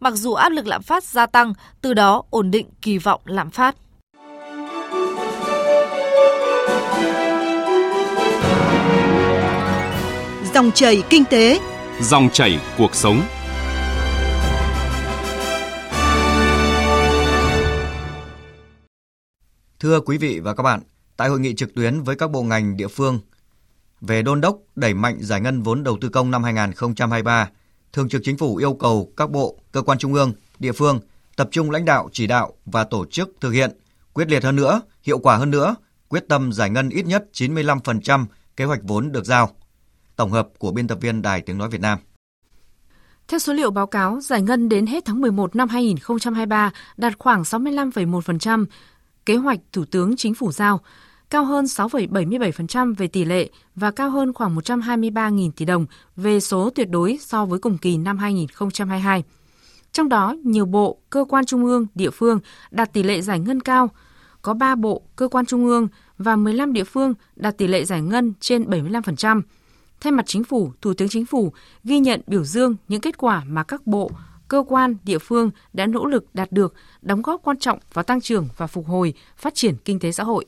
mặc 0.00 0.14
dù 0.14 0.32
áp 0.32 0.48
lực 0.48 0.66
lạm 0.66 0.82
phát 0.82 1.04
gia 1.04 1.26
tăng, 1.26 1.52
từ 1.80 1.94
đó 1.94 2.22
ổn 2.30 2.50
định 2.50 2.66
kỳ 2.82 2.98
vọng 2.98 3.20
lạm 3.24 3.50
phát. 3.50 3.76
Dòng 10.60 10.72
chảy 10.72 11.02
kinh 11.10 11.24
tế, 11.24 11.60
dòng 12.00 12.28
chảy 12.32 12.60
cuộc 12.78 12.94
sống. 12.94 13.22
Thưa 19.80 20.00
quý 20.00 20.18
vị 20.18 20.40
và 20.40 20.54
các 20.54 20.62
bạn, 20.62 20.80
tại 21.16 21.28
hội 21.28 21.40
nghị 21.40 21.54
trực 21.54 21.74
tuyến 21.74 22.02
với 22.02 22.16
các 22.16 22.30
bộ 22.30 22.42
ngành 22.42 22.76
địa 22.76 22.88
phương 22.88 23.20
về 24.00 24.22
đôn 24.22 24.40
đốc 24.40 24.58
đẩy 24.76 24.94
mạnh 24.94 25.18
giải 25.20 25.40
ngân 25.40 25.62
vốn 25.62 25.84
đầu 25.84 25.98
tư 26.00 26.08
công 26.08 26.30
năm 26.30 26.44
2023, 26.44 27.48
Thường 27.92 28.08
trực 28.08 28.22
Chính 28.24 28.38
phủ 28.38 28.56
yêu 28.56 28.74
cầu 28.74 29.12
các 29.16 29.30
bộ, 29.30 29.58
cơ 29.72 29.82
quan 29.82 29.98
trung 29.98 30.14
ương, 30.14 30.32
địa 30.58 30.72
phương 30.72 31.00
tập 31.36 31.48
trung 31.50 31.70
lãnh 31.70 31.84
đạo, 31.84 32.08
chỉ 32.12 32.26
đạo 32.26 32.52
và 32.66 32.84
tổ 32.84 33.06
chức 33.06 33.30
thực 33.40 33.50
hiện 33.50 33.70
quyết 34.12 34.28
liệt 34.28 34.44
hơn 34.44 34.56
nữa, 34.56 34.80
hiệu 35.02 35.18
quả 35.18 35.36
hơn 35.36 35.50
nữa, 35.50 35.74
quyết 36.08 36.28
tâm 36.28 36.52
giải 36.52 36.70
ngân 36.70 36.88
ít 36.88 37.06
nhất 37.06 37.24
95% 37.32 38.26
kế 38.56 38.64
hoạch 38.64 38.80
vốn 38.82 39.12
được 39.12 39.24
giao. 39.24 39.50
Tổng 40.20 40.32
hợp 40.32 40.48
của 40.58 40.72
biên 40.72 40.88
tập 40.88 40.98
viên 41.00 41.22
Đài 41.22 41.40
Tiếng 41.40 41.58
Nói 41.58 41.68
Việt 41.68 41.80
Nam. 41.80 41.98
Theo 43.28 43.38
số 43.38 43.52
liệu 43.52 43.70
báo 43.70 43.86
cáo, 43.86 44.20
giải 44.20 44.42
ngân 44.42 44.68
đến 44.68 44.86
hết 44.86 45.04
tháng 45.04 45.20
11 45.20 45.56
năm 45.56 45.68
2023 45.68 46.70
đạt 46.96 47.18
khoảng 47.18 47.42
65,1%, 47.42 48.66
kế 49.26 49.36
hoạch 49.36 49.58
Thủ 49.72 49.84
tướng 49.90 50.16
Chính 50.16 50.34
phủ 50.34 50.52
giao, 50.52 50.80
cao 51.30 51.44
hơn 51.44 51.64
6,77% 51.64 52.94
về 52.94 53.06
tỷ 53.06 53.24
lệ 53.24 53.48
và 53.74 53.90
cao 53.90 54.10
hơn 54.10 54.32
khoảng 54.32 54.56
123.000 54.56 55.50
tỷ 55.56 55.64
đồng 55.64 55.86
về 56.16 56.40
số 56.40 56.70
tuyệt 56.74 56.88
đối 56.90 57.18
so 57.20 57.44
với 57.44 57.58
cùng 57.58 57.78
kỳ 57.78 57.96
năm 57.96 58.18
2022. 58.18 59.24
Trong 59.92 60.08
đó, 60.08 60.36
nhiều 60.44 60.66
bộ, 60.66 60.98
cơ 61.10 61.24
quan 61.28 61.46
trung 61.46 61.64
ương, 61.64 61.86
địa 61.94 62.10
phương 62.10 62.40
đạt 62.70 62.92
tỷ 62.92 63.02
lệ 63.02 63.20
giải 63.20 63.38
ngân 63.38 63.60
cao, 63.60 63.90
có 64.42 64.54
3 64.54 64.74
bộ, 64.74 65.02
cơ 65.16 65.28
quan 65.28 65.46
trung 65.46 65.66
ương 65.66 65.88
và 66.18 66.36
15 66.36 66.72
địa 66.72 66.84
phương 66.84 67.14
đạt 67.36 67.58
tỷ 67.58 67.66
lệ 67.66 67.84
giải 67.84 68.02
ngân 68.02 68.32
trên 68.40 68.64
75%. 68.64 69.42
Thay 70.00 70.12
mặt 70.12 70.26
chính 70.26 70.44
phủ, 70.44 70.72
Thủ 70.80 70.94
tướng 70.94 71.08
Chính 71.08 71.26
phủ 71.26 71.52
ghi 71.84 71.98
nhận 71.98 72.20
biểu 72.26 72.44
dương 72.44 72.76
những 72.88 73.00
kết 73.00 73.18
quả 73.18 73.44
mà 73.46 73.62
các 73.62 73.86
bộ, 73.86 74.10
cơ 74.48 74.64
quan, 74.68 74.96
địa 75.04 75.18
phương 75.18 75.50
đã 75.72 75.86
nỗ 75.86 76.06
lực 76.06 76.34
đạt 76.34 76.52
được, 76.52 76.74
đóng 77.02 77.22
góp 77.22 77.40
quan 77.44 77.58
trọng 77.58 77.78
vào 77.92 78.02
tăng 78.02 78.20
trưởng 78.20 78.48
và 78.56 78.66
phục 78.66 78.86
hồi, 78.86 79.14
phát 79.36 79.54
triển 79.54 79.76
kinh 79.84 79.98
tế 79.98 80.12
xã 80.12 80.24
hội. 80.24 80.46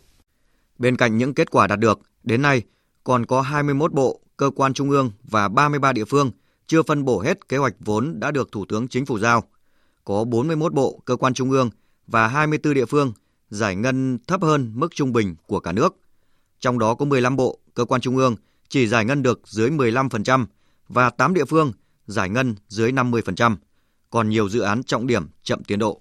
Bên 0.78 0.96
cạnh 0.96 1.18
những 1.18 1.34
kết 1.34 1.50
quả 1.50 1.66
đạt 1.66 1.78
được, 1.78 2.00
đến 2.22 2.42
nay 2.42 2.62
còn 3.04 3.26
có 3.26 3.40
21 3.40 3.92
bộ, 3.92 4.20
cơ 4.36 4.50
quan 4.56 4.74
trung 4.74 4.90
ương 4.90 5.10
và 5.24 5.48
33 5.48 5.92
địa 5.92 6.04
phương 6.04 6.30
chưa 6.66 6.82
phân 6.82 7.04
bổ 7.04 7.20
hết 7.20 7.48
kế 7.48 7.56
hoạch 7.56 7.74
vốn 7.80 8.20
đã 8.20 8.30
được 8.30 8.52
Thủ 8.52 8.64
tướng 8.68 8.88
Chính 8.88 9.06
phủ 9.06 9.18
giao. 9.18 9.44
Có 10.04 10.24
41 10.24 10.74
bộ, 10.74 11.00
cơ 11.04 11.16
quan 11.16 11.34
trung 11.34 11.50
ương 11.50 11.70
và 12.06 12.28
24 12.28 12.74
địa 12.74 12.84
phương 12.84 13.12
giải 13.50 13.76
ngân 13.76 14.18
thấp 14.26 14.42
hơn 14.42 14.72
mức 14.74 14.94
trung 14.94 15.12
bình 15.12 15.34
của 15.46 15.60
cả 15.60 15.72
nước. 15.72 15.96
Trong 16.60 16.78
đó 16.78 16.94
có 16.94 17.04
15 17.04 17.36
bộ, 17.36 17.58
cơ 17.74 17.84
quan 17.84 18.00
trung 18.00 18.16
ương 18.16 18.36
chỉ 18.72 18.86
giải 18.86 19.04
ngân 19.04 19.22
được 19.22 19.40
dưới 19.44 19.70
15% 19.70 20.46
và 20.88 21.10
8 21.10 21.34
địa 21.34 21.44
phương 21.44 21.72
giải 22.06 22.28
ngân 22.28 22.54
dưới 22.68 22.92
50%, 22.92 23.56
còn 24.10 24.28
nhiều 24.28 24.48
dự 24.48 24.60
án 24.60 24.82
trọng 24.82 25.06
điểm 25.06 25.28
chậm 25.42 25.64
tiến 25.64 25.78
độ. 25.78 26.00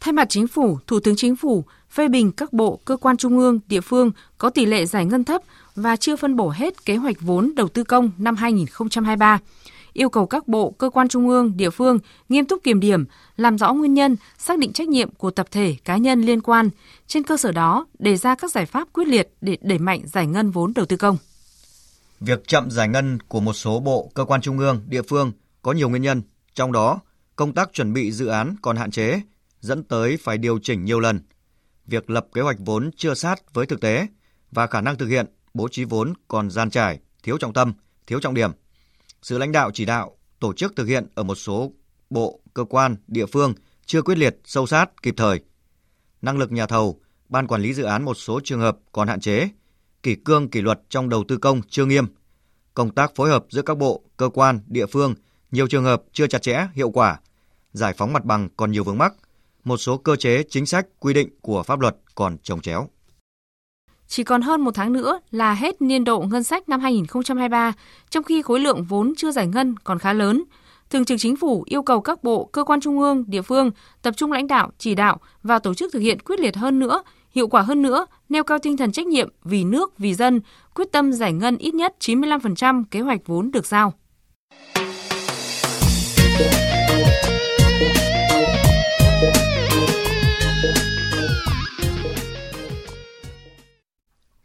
Thay 0.00 0.12
mặt 0.12 0.26
chính 0.30 0.48
phủ, 0.48 0.78
Thủ 0.86 1.00
tướng 1.00 1.16
Chính 1.16 1.36
phủ 1.36 1.64
phê 1.90 2.08
bình 2.08 2.32
các 2.32 2.52
bộ, 2.52 2.80
cơ 2.84 2.96
quan 2.96 3.16
trung 3.16 3.38
ương, 3.38 3.60
địa 3.66 3.80
phương 3.80 4.10
có 4.38 4.50
tỷ 4.50 4.66
lệ 4.66 4.86
giải 4.86 5.04
ngân 5.04 5.24
thấp 5.24 5.42
và 5.74 5.96
chưa 5.96 6.16
phân 6.16 6.36
bổ 6.36 6.50
hết 6.50 6.84
kế 6.84 6.96
hoạch 6.96 7.16
vốn 7.20 7.52
đầu 7.56 7.68
tư 7.68 7.84
công 7.84 8.10
năm 8.18 8.36
2023 8.36 9.38
yêu 9.92 10.08
cầu 10.08 10.26
các 10.26 10.48
bộ, 10.48 10.70
cơ 10.70 10.90
quan 10.90 11.08
trung 11.08 11.28
ương, 11.28 11.56
địa 11.56 11.70
phương 11.70 11.98
nghiêm 12.28 12.44
túc 12.44 12.62
kiểm 12.62 12.80
điểm, 12.80 13.04
làm 13.36 13.58
rõ 13.58 13.72
nguyên 13.72 13.94
nhân, 13.94 14.16
xác 14.38 14.58
định 14.58 14.72
trách 14.72 14.88
nhiệm 14.88 15.10
của 15.10 15.30
tập 15.30 15.46
thể, 15.50 15.76
cá 15.84 15.96
nhân 15.96 16.20
liên 16.20 16.40
quan. 16.40 16.70
Trên 17.06 17.22
cơ 17.22 17.36
sở 17.36 17.52
đó, 17.52 17.86
đề 17.98 18.16
ra 18.16 18.34
các 18.34 18.50
giải 18.50 18.66
pháp 18.66 18.88
quyết 18.92 19.08
liệt 19.08 19.28
để 19.40 19.58
đẩy 19.60 19.78
mạnh 19.78 20.00
giải 20.04 20.26
ngân 20.26 20.50
vốn 20.50 20.72
đầu 20.74 20.86
tư 20.86 20.96
công. 20.96 21.16
Việc 22.24 22.48
chậm 22.48 22.70
giải 22.70 22.88
ngân 22.88 23.18
của 23.28 23.40
một 23.40 23.52
số 23.52 23.80
bộ, 23.80 24.10
cơ 24.14 24.24
quan 24.24 24.40
trung 24.40 24.58
ương, 24.58 24.82
địa 24.86 25.02
phương 25.02 25.32
có 25.62 25.72
nhiều 25.72 25.88
nguyên 25.88 26.02
nhân, 26.02 26.22
trong 26.54 26.72
đó 26.72 27.00
công 27.36 27.52
tác 27.52 27.72
chuẩn 27.72 27.92
bị 27.92 28.12
dự 28.12 28.26
án 28.26 28.56
còn 28.62 28.76
hạn 28.76 28.90
chế, 28.90 29.20
dẫn 29.60 29.84
tới 29.84 30.16
phải 30.16 30.38
điều 30.38 30.58
chỉnh 30.58 30.84
nhiều 30.84 31.00
lần. 31.00 31.20
Việc 31.86 32.10
lập 32.10 32.26
kế 32.34 32.40
hoạch 32.40 32.56
vốn 32.58 32.90
chưa 32.96 33.14
sát 33.14 33.54
với 33.54 33.66
thực 33.66 33.80
tế 33.80 34.06
và 34.50 34.66
khả 34.66 34.80
năng 34.80 34.98
thực 34.98 35.06
hiện 35.06 35.26
bố 35.54 35.68
trí 35.68 35.84
vốn 35.84 36.12
còn 36.28 36.50
gian 36.50 36.70
trải, 36.70 36.98
thiếu 37.22 37.38
trọng 37.38 37.52
tâm, 37.52 37.72
thiếu 38.06 38.20
trọng 38.20 38.34
điểm. 38.34 38.50
Sự 39.22 39.38
lãnh 39.38 39.52
đạo 39.52 39.70
chỉ 39.74 39.84
đạo, 39.84 40.16
tổ 40.40 40.52
chức 40.52 40.76
thực 40.76 40.86
hiện 40.86 41.06
ở 41.14 41.22
một 41.22 41.34
số 41.34 41.72
bộ, 42.10 42.40
cơ 42.54 42.64
quan, 42.64 42.96
địa 43.06 43.26
phương 43.26 43.54
chưa 43.86 44.02
quyết 44.02 44.18
liệt, 44.18 44.36
sâu 44.44 44.66
sát, 44.66 45.02
kịp 45.02 45.14
thời. 45.16 45.40
Năng 46.22 46.38
lực 46.38 46.52
nhà 46.52 46.66
thầu, 46.66 47.00
ban 47.28 47.46
quản 47.46 47.62
lý 47.62 47.74
dự 47.74 47.82
án 47.82 48.04
một 48.04 48.14
số 48.14 48.40
trường 48.44 48.60
hợp 48.60 48.78
còn 48.92 49.08
hạn 49.08 49.20
chế, 49.20 49.48
kỷ 50.02 50.14
cương 50.14 50.48
kỷ 50.48 50.60
luật 50.60 50.80
trong 50.88 51.08
đầu 51.08 51.24
tư 51.28 51.36
công 51.36 51.60
chưa 51.68 51.86
nghiêm. 51.86 52.06
Công 52.74 52.90
tác 52.90 53.14
phối 53.14 53.30
hợp 53.30 53.44
giữa 53.50 53.62
các 53.62 53.78
bộ, 53.78 54.02
cơ 54.16 54.28
quan, 54.28 54.60
địa 54.66 54.86
phương 54.86 55.14
nhiều 55.50 55.66
trường 55.66 55.84
hợp 55.84 56.02
chưa 56.12 56.26
chặt 56.26 56.42
chẽ, 56.42 56.66
hiệu 56.74 56.90
quả. 56.90 57.20
Giải 57.72 57.92
phóng 57.96 58.12
mặt 58.12 58.24
bằng 58.24 58.48
còn 58.56 58.72
nhiều 58.72 58.84
vướng 58.84 58.98
mắc. 58.98 59.14
Một 59.64 59.76
số 59.76 59.96
cơ 59.96 60.16
chế, 60.16 60.42
chính 60.48 60.66
sách, 60.66 60.86
quy 60.98 61.14
định 61.14 61.28
của 61.40 61.62
pháp 61.62 61.80
luật 61.80 61.96
còn 62.14 62.38
trồng 62.38 62.60
chéo. 62.60 62.88
Chỉ 64.06 64.24
còn 64.24 64.42
hơn 64.42 64.60
một 64.60 64.74
tháng 64.74 64.92
nữa 64.92 65.20
là 65.30 65.54
hết 65.54 65.82
niên 65.82 66.04
độ 66.04 66.20
ngân 66.20 66.42
sách 66.42 66.68
năm 66.68 66.80
2023, 66.80 67.72
trong 68.10 68.24
khi 68.24 68.42
khối 68.42 68.60
lượng 68.60 68.84
vốn 68.84 69.12
chưa 69.16 69.30
giải 69.30 69.46
ngân 69.46 69.74
còn 69.84 69.98
khá 69.98 70.12
lớn. 70.12 70.44
Thường 70.90 71.04
trực 71.04 71.18
Chính 71.20 71.36
phủ 71.36 71.64
yêu 71.66 71.82
cầu 71.82 72.00
các 72.00 72.24
bộ, 72.24 72.44
cơ 72.44 72.64
quan 72.64 72.80
trung 72.80 73.00
ương, 73.00 73.24
địa 73.26 73.42
phương 73.42 73.70
tập 74.02 74.14
trung 74.16 74.32
lãnh 74.32 74.46
đạo, 74.46 74.70
chỉ 74.78 74.94
đạo 74.94 75.20
và 75.42 75.58
tổ 75.58 75.74
chức 75.74 75.92
thực 75.92 75.98
hiện 75.98 76.20
quyết 76.20 76.40
liệt 76.40 76.56
hơn 76.56 76.78
nữa, 76.78 77.02
hiệu 77.34 77.48
quả 77.48 77.62
hơn 77.62 77.82
nữa, 77.82 78.06
nêu 78.28 78.44
cao 78.44 78.58
tinh 78.58 78.76
thần 78.76 78.92
trách 78.92 79.06
nhiệm 79.06 79.28
vì 79.44 79.64
nước, 79.64 79.98
vì 79.98 80.14
dân, 80.14 80.40
quyết 80.74 80.92
tâm 80.92 81.12
giải 81.12 81.32
ngân 81.32 81.56
ít 81.58 81.74
nhất 81.74 81.94
95% 82.00 82.84
kế 82.90 83.00
hoạch 83.00 83.20
vốn 83.26 83.50
được 83.50 83.66
giao. 83.66 83.94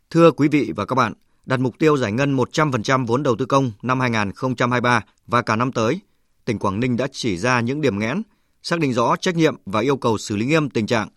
Thưa 0.10 0.32
quý 0.32 0.48
vị 0.48 0.72
và 0.76 0.86
các 0.86 0.96
bạn, 0.96 1.14
đặt 1.46 1.60
mục 1.60 1.80
tiêu 1.80 1.98
giải 1.98 2.12
ngân 2.12 2.38
100% 2.38 3.06
vốn 3.06 3.24
đầu 3.24 3.36
tư 3.36 3.46
công 3.46 3.72
năm 3.82 4.00
2023 4.00 5.06
và 5.28 5.42
cả 5.42 5.56
năm 5.56 5.72
tới, 5.72 6.00
tỉnh 6.46 6.60
Quảng 6.60 6.80
Ninh 6.80 6.98
đã 6.98 7.08
chỉ 7.12 7.38
ra 7.38 7.60
những 7.60 7.82
điểm 7.82 8.00
nghẽn, 8.00 8.22
xác 8.64 8.80
định 8.80 8.94
rõ 8.94 9.16
trách 9.16 9.36
nhiệm 9.36 9.56
và 9.66 9.80
yêu 9.80 9.98
cầu 9.98 10.18
xử 10.18 10.36
lý 10.36 10.46
nghiêm 10.46 10.70
tình 10.70 10.88
trạng 10.88 11.08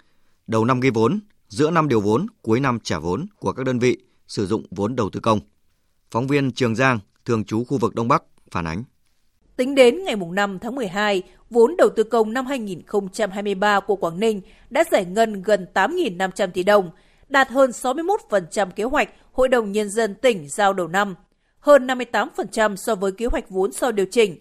đầu 0.47 0.65
năm 0.65 0.81
ghi 0.81 0.91
vốn, 0.91 1.21
giữa 1.51 1.71
năm 1.71 1.89
điều 1.89 2.01
vốn, 2.01 2.27
cuối 2.43 2.61
năm 2.61 2.79
trả 2.83 2.99
vốn 2.99 3.27
của 3.39 3.53
các 3.53 3.67
đơn 3.67 3.79
vị 3.79 3.99
sử 4.27 4.47
dụng 4.47 4.63
vốn 4.71 4.97
đầu 4.97 5.11
tư 5.11 5.21
công. 5.21 5.41
Phóng 6.11 6.27
viên 6.27 6.53
Trường 6.53 6.77
Giang, 6.77 6.99
thường 7.25 7.45
trú 7.45 7.65
khu 7.65 7.79
vực 7.79 7.95
Đông 7.95 8.09
Bắc, 8.09 8.23
phản 8.51 8.67
ánh. 8.67 8.85
Tính 9.57 9.75
đến 9.75 10.05
ngày 10.05 10.17
5 10.17 10.59
tháng 10.59 10.75
12, 10.75 11.23
vốn 11.51 11.77
đầu 11.79 11.89
tư 11.97 12.03
công 12.03 12.33
năm 12.33 12.47
2023 12.47 13.81
của 13.81 13.97
Quảng 13.97 14.21
Ninh 14.21 14.41
đã 14.71 14.85
giải 14.91 15.05
ngân 15.05 15.43
gần 15.43 15.67
8.500 15.75 16.51
tỷ 16.51 16.63
đồng, 16.63 16.91
đạt 17.29 17.49
hơn 17.49 17.71
61% 17.71 18.71
kế 18.71 18.85
hoạch 18.85 19.09
Hội 19.33 19.49
đồng 19.49 19.73
Nhân 19.73 19.91
dân 19.91 20.15
tỉnh 20.15 20.49
giao 20.49 20.73
đầu 20.73 20.89
năm, 20.89 21.15
hơn 21.59 21.87
58% 21.87 22.77
so 22.77 22.95
với 22.95 23.13
kế 23.13 23.27
hoạch 23.27 23.51
vốn 23.51 23.73
sau 23.73 23.93
điều 23.93 24.07
chỉnh. 24.11 24.39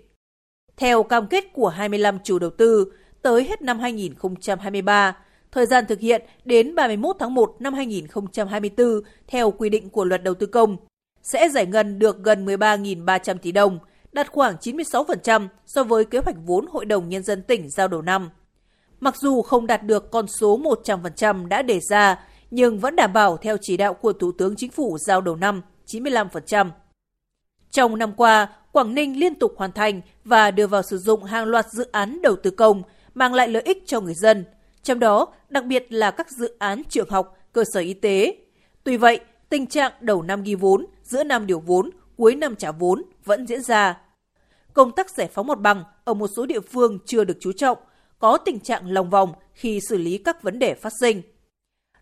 Theo 0.78 1.04
cam 1.04 1.28
kết 1.28 1.44
của 1.54 1.70
25 1.70 2.20
chủ 2.24 2.40
đầu 2.40 2.50
tư, 2.50 2.92
tới 3.22 3.44
hết 3.44 3.62
năm 3.62 3.80
2023, 3.80 5.16
thời 5.52 5.66
gian 5.66 5.86
thực 5.88 6.00
hiện 6.00 6.22
đến 6.46 6.76
31 6.76 7.16
tháng 7.20 7.34
1 7.34 7.56
năm 7.60 7.74
2024 7.74 9.02
theo 9.28 9.52
quy 9.52 9.70
định 9.70 9.90
của 9.90 10.06
luật 10.06 10.24
đầu 10.24 10.34
tư 10.34 10.46
công, 10.46 10.78
sẽ 11.24 11.50
giải 11.50 11.66
ngân 11.66 12.00
được 12.00 12.24
gần 12.24 12.46
13.300 12.46 13.38
tỷ 13.38 13.52
đồng, 13.52 13.80
đạt 14.12 14.32
khoảng 14.32 14.56
96% 14.56 15.48
so 15.66 15.84
với 15.84 16.06
kế 16.06 16.20
hoạch 16.20 16.36
vốn 16.46 16.66
Hội 16.68 16.86
đồng 16.86 17.10
Nhân 17.10 17.24
dân 17.24 17.44
tỉnh 17.44 17.70
giao 17.70 17.88
đầu 17.88 18.02
năm. 18.02 18.30
Mặc 19.00 19.16
dù 19.18 19.42
không 19.42 19.68
đạt 19.68 19.84
được 19.84 20.12
con 20.12 20.28
số 20.28 20.60
100% 20.60 21.48
đã 21.48 21.62
đề 21.62 21.80
ra, 21.80 22.26
nhưng 22.52 22.80
vẫn 22.80 22.96
đảm 22.96 23.14
bảo 23.14 23.38
theo 23.38 23.58
chỉ 23.62 23.78
đạo 23.78 23.94
của 23.94 24.14
Thủ 24.14 24.32
tướng 24.32 24.56
Chính 24.56 24.72
phủ 24.72 24.98
giao 24.98 25.22
đầu 25.22 25.36
năm 25.36 25.62
95%. 25.88 26.70
Trong 27.72 27.98
năm 27.98 28.14
qua, 28.18 28.48
Quảng 28.72 28.96
Ninh 28.96 29.20
liên 29.20 29.36
tục 29.36 29.54
hoàn 29.58 29.72
thành 29.72 30.02
và 30.24 30.52
đưa 30.52 30.68
vào 30.68 30.82
sử 30.82 30.98
dụng 30.98 31.24
hàng 31.24 31.46
loạt 31.46 31.66
dự 31.72 31.84
án 31.92 32.22
đầu 32.22 32.36
tư 32.36 32.52
công 32.52 32.84
mang 33.14 33.34
lại 33.34 33.48
lợi 33.48 33.64
ích 33.66 33.84
cho 33.86 34.02
người 34.02 34.14
dân, 34.14 34.46
trong 34.84 35.00
đó 35.00 35.34
đặc 35.50 35.66
biệt 35.66 35.94
là 35.94 36.12
các 36.12 36.32
dự 36.32 36.56
án 36.60 36.82
trường 36.90 37.10
học, 37.10 37.38
cơ 37.52 37.64
sở 37.74 37.80
y 37.80 37.94
tế. 37.94 38.36
Tuy 38.84 38.98
vậy, 38.98 39.20
tình 39.50 39.68
trạng 39.68 39.92
đầu 40.02 40.22
năm 40.22 40.44
ghi 40.44 40.56
vốn, 40.56 40.86
giữa 41.04 41.24
năm 41.24 41.48
điều 41.48 41.60
vốn, 41.60 41.90
cuối 42.18 42.36
năm 42.36 42.56
trả 42.56 42.72
vốn 42.72 43.02
vẫn 43.26 43.48
diễn 43.48 43.62
ra. 43.62 44.02
Công 44.74 44.92
tác 44.92 45.10
giải 45.10 45.28
phóng 45.28 45.48
mặt 45.48 45.60
bằng 45.60 45.84
ở 46.04 46.14
một 46.14 46.30
số 46.36 46.46
địa 46.46 46.60
phương 46.60 47.00
chưa 47.06 47.24
được 47.24 47.38
chú 47.40 47.52
trọng, 47.52 47.78
có 48.20 48.38
tình 48.38 48.60
trạng 48.60 48.92
lòng 48.92 49.10
vòng 49.10 49.34
khi 49.54 49.80
xử 49.90 49.98
lý 49.98 50.18
các 50.18 50.44
vấn 50.44 50.60
đề 50.60 50.74
phát 50.74 50.94
sinh. 51.02 51.22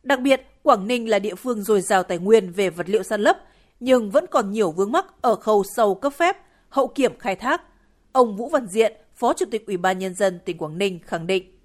Đặc 0.03 0.19
biệt, 0.19 0.41
Quảng 0.63 0.87
Ninh 0.87 1.09
là 1.09 1.19
địa 1.19 1.35
phương 1.35 1.63
dồi 1.63 1.81
dào 1.81 2.03
tài 2.03 2.17
nguyên 2.17 2.51
về 2.51 2.69
vật 2.69 2.89
liệu 2.89 3.03
san 3.03 3.21
lấp, 3.21 3.37
nhưng 3.79 4.11
vẫn 4.11 4.25
còn 4.31 4.51
nhiều 4.51 4.71
vướng 4.71 4.91
mắc 4.91 5.05
ở 5.21 5.35
khâu 5.35 5.63
sâu 5.75 5.95
cấp 5.95 6.13
phép, 6.13 6.37
hậu 6.69 6.87
kiểm 6.87 7.19
khai 7.19 7.35
thác. 7.35 7.61
Ông 8.11 8.35
Vũ 8.35 8.49
Văn 8.49 8.67
Diện, 8.67 8.93
Phó 9.15 9.33
Chủ 9.33 9.45
tịch 9.51 9.67
Ủy 9.67 9.77
ban 9.77 9.99
Nhân 9.99 10.13
dân 10.13 10.39
tỉnh 10.45 10.57
Quảng 10.57 10.77
Ninh 10.77 10.99
khẳng 11.05 11.27
định. 11.27 11.56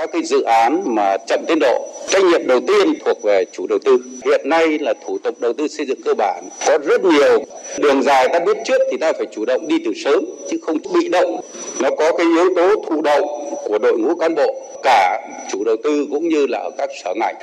Các 0.00 0.10
cái 0.12 0.22
dự 0.22 0.42
án 0.42 0.94
mà 0.94 1.16
chậm 1.26 1.40
tiến 1.46 1.58
độ, 1.60 1.88
trách 2.08 2.24
nhiệm 2.24 2.46
đầu 2.46 2.60
tiên 2.60 2.94
thuộc 3.04 3.22
về 3.22 3.44
chủ 3.52 3.66
đầu 3.66 3.78
tư. 3.84 3.98
Hiện 4.24 4.40
nay 4.48 4.78
là 4.78 4.94
thủ 5.06 5.18
tục 5.18 5.40
đầu 5.40 5.52
tư 5.52 5.68
xây 5.68 5.86
dựng 5.86 6.02
cơ 6.04 6.14
bản 6.14 6.48
có 6.66 6.78
rất 6.78 7.04
nhiều 7.04 7.44
đường 7.78 8.02
dài 8.02 8.28
ta 8.32 8.38
biết 8.46 8.56
trước 8.64 8.82
thì 8.90 8.98
ta 8.98 9.12
phải 9.12 9.26
chủ 9.32 9.44
động 9.44 9.68
đi 9.68 9.76
từ 9.84 9.92
sớm 10.04 10.24
chứ 10.50 10.58
không 10.62 10.76
bị 10.94 11.08
động. 11.08 11.40
Nó 11.82 11.90
có 11.98 12.12
cái 12.16 12.26
yếu 12.26 12.54
tố 12.56 12.84
thụ 12.88 13.02
động 13.02 13.28
của 13.64 13.78
đội 13.78 13.98
ngũ 13.98 14.14
cán 14.14 14.34
bộ 14.34 14.54
cả 14.82 15.28
chủ 15.52 15.64
đầu 15.64 15.76
tư 15.84 16.06
cũng 16.10 16.28
như 16.28 16.46
là 16.46 16.58
ở 16.58 16.70
các 16.78 16.90
sở 17.04 17.14
ngành 17.16 17.34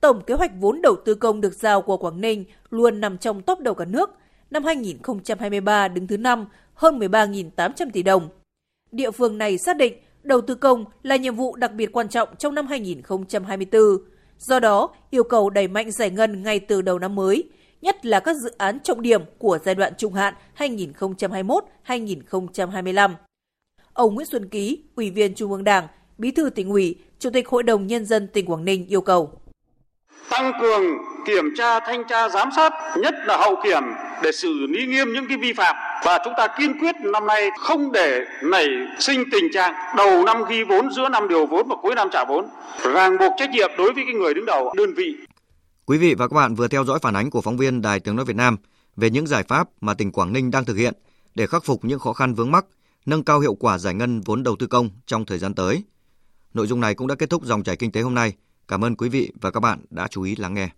tổng 0.00 0.22
kế 0.26 0.34
hoạch 0.34 0.50
vốn 0.60 0.82
đầu 0.82 0.96
tư 1.04 1.14
công 1.14 1.40
được 1.40 1.54
giao 1.54 1.82
của 1.82 1.96
Quảng 1.96 2.20
Ninh 2.20 2.44
luôn 2.70 3.00
nằm 3.00 3.18
trong 3.18 3.42
top 3.42 3.60
đầu 3.60 3.74
cả 3.74 3.84
nước. 3.84 4.10
Năm 4.50 4.64
2023 4.64 5.88
đứng 5.88 6.06
thứ 6.06 6.16
năm, 6.16 6.46
hơn 6.74 6.98
13.800 6.98 7.90
tỷ 7.92 8.02
đồng. 8.02 8.28
Địa 8.92 9.10
phương 9.10 9.38
này 9.38 9.58
xác 9.58 9.76
định 9.76 9.94
đầu 10.28 10.40
tư 10.40 10.54
công 10.54 10.84
là 11.02 11.16
nhiệm 11.16 11.34
vụ 11.34 11.56
đặc 11.56 11.72
biệt 11.72 11.92
quan 11.92 12.08
trọng 12.08 12.28
trong 12.38 12.54
năm 12.54 12.66
2024. 12.66 13.82
Do 14.38 14.60
đó, 14.60 14.90
yêu 15.10 15.24
cầu 15.24 15.50
đẩy 15.50 15.68
mạnh 15.68 15.90
giải 15.90 16.10
ngân 16.10 16.42
ngay 16.42 16.60
từ 16.60 16.82
đầu 16.82 16.98
năm 16.98 17.14
mới, 17.14 17.44
nhất 17.82 18.06
là 18.06 18.20
các 18.20 18.36
dự 18.36 18.50
án 18.58 18.80
trọng 18.80 19.02
điểm 19.02 19.22
của 19.38 19.58
giai 19.64 19.74
đoạn 19.74 19.92
trung 19.98 20.14
hạn 20.14 20.34
2021-2025. 20.58 23.10
Ông 23.92 24.14
Nguyễn 24.14 24.26
Xuân 24.26 24.48
Ký, 24.48 24.82
Ủy 24.96 25.10
viên 25.10 25.34
Trung 25.34 25.52
ương 25.52 25.64
Đảng, 25.64 25.86
Bí 26.18 26.30
thư 26.30 26.50
tỉnh 26.50 26.70
ủy, 26.70 26.96
Chủ 27.18 27.30
tịch 27.30 27.48
Hội 27.48 27.62
đồng 27.62 27.86
Nhân 27.86 28.04
dân 28.04 28.28
tỉnh 28.28 28.46
Quảng 28.46 28.64
Ninh 28.64 28.86
yêu 28.86 29.00
cầu 29.00 29.30
tăng 30.30 30.52
cường 30.60 30.84
kiểm 31.26 31.44
tra 31.56 31.80
thanh 31.80 32.02
tra 32.08 32.28
giám 32.28 32.48
sát 32.56 32.72
nhất 32.96 33.14
là 33.26 33.36
hậu 33.36 33.56
kiểm 33.64 33.82
để 34.22 34.32
xử 34.32 34.66
lý 34.68 34.86
nghiêm 34.86 35.12
những 35.12 35.28
cái 35.28 35.36
vi 35.36 35.52
phạm 35.52 35.76
và 36.04 36.18
chúng 36.24 36.34
ta 36.36 36.48
kiên 36.58 36.78
quyết 36.78 36.94
năm 37.00 37.26
nay 37.26 37.50
không 37.58 37.92
để 37.92 38.24
nảy 38.42 38.68
sinh 38.98 39.24
tình 39.32 39.44
trạng 39.52 39.74
đầu 39.96 40.24
năm 40.24 40.44
ghi 40.48 40.62
vốn 40.62 40.90
giữa 40.90 41.08
năm 41.08 41.28
điều 41.28 41.46
vốn 41.46 41.68
và 41.68 41.76
cuối 41.82 41.94
năm 41.94 42.08
trả 42.12 42.24
vốn 42.24 42.48
ràng 42.94 43.18
buộc 43.18 43.32
trách 43.36 43.50
nhiệm 43.50 43.70
đối 43.78 43.92
với 43.92 44.04
cái 44.04 44.14
người 44.14 44.34
đứng 44.34 44.46
đầu 44.46 44.74
đơn 44.76 44.94
vị 44.94 45.14
Quý 45.86 45.98
vị 45.98 46.14
và 46.14 46.28
các 46.28 46.34
bạn 46.34 46.54
vừa 46.54 46.68
theo 46.68 46.84
dõi 46.84 46.98
phản 47.02 47.16
ánh 47.16 47.30
của 47.30 47.40
phóng 47.40 47.56
viên 47.56 47.82
Đài 47.82 48.00
Tiếng 48.00 48.16
nói 48.16 48.24
Việt 48.24 48.36
Nam 48.36 48.56
về 48.96 49.10
những 49.10 49.26
giải 49.26 49.42
pháp 49.42 49.68
mà 49.80 49.94
tỉnh 49.94 50.12
Quảng 50.12 50.32
Ninh 50.32 50.50
đang 50.50 50.64
thực 50.64 50.76
hiện 50.76 50.94
để 51.34 51.46
khắc 51.46 51.64
phục 51.64 51.84
những 51.84 51.98
khó 51.98 52.12
khăn 52.12 52.34
vướng 52.34 52.50
mắc, 52.50 52.66
nâng 53.06 53.24
cao 53.24 53.40
hiệu 53.40 53.54
quả 53.54 53.78
giải 53.78 53.94
ngân 53.94 54.20
vốn 54.20 54.42
đầu 54.42 54.56
tư 54.58 54.66
công 54.66 54.90
trong 55.06 55.24
thời 55.24 55.38
gian 55.38 55.54
tới. 55.54 55.82
Nội 56.54 56.66
dung 56.66 56.80
này 56.80 56.94
cũng 56.94 57.06
đã 57.06 57.14
kết 57.14 57.30
thúc 57.30 57.44
dòng 57.44 57.62
chảy 57.62 57.76
kinh 57.76 57.92
tế 57.92 58.00
hôm 58.00 58.14
nay. 58.14 58.32
Cảm 58.68 58.84
ơn 58.84 58.96
quý 58.96 59.08
vị 59.08 59.32
và 59.40 59.50
các 59.50 59.60
bạn 59.60 59.84
đã 59.90 60.08
chú 60.08 60.22
ý 60.22 60.36
lắng 60.36 60.54
nghe. 60.54 60.68